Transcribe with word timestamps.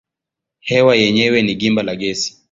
Hewa 0.59 0.95
yenyewe 0.95 1.41
ni 1.41 1.55
gimba 1.55 1.83
la 1.83 1.95
gesi. 1.95 2.29